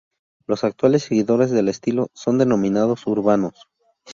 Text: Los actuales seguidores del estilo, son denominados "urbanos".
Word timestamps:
Los 0.47 0.63
actuales 0.63 1.03
seguidores 1.03 1.51
del 1.51 1.69
estilo, 1.69 2.07
son 2.15 2.39
denominados 2.39 3.05
"urbanos". 3.05 3.67